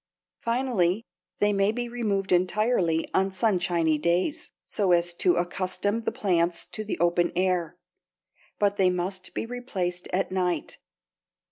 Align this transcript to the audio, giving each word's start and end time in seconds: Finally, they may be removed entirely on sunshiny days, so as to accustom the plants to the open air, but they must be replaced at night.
Finally, 0.39 1.05
they 1.37 1.53
may 1.53 1.71
be 1.71 1.87
removed 1.87 2.31
entirely 2.31 3.07
on 3.13 3.31
sunshiny 3.31 3.99
days, 3.99 4.49
so 4.65 4.93
as 4.93 5.13
to 5.13 5.35
accustom 5.35 6.01
the 6.01 6.11
plants 6.11 6.65
to 6.65 6.83
the 6.83 6.99
open 6.99 7.31
air, 7.35 7.77
but 8.57 8.77
they 8.77 8.89
must 8.89 9.35
be 9.35 9.45
replaced 9.45 10.07
at 10.11 10.31
night. 10.31 10.79